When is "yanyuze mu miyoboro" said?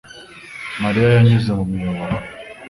1.15-2.15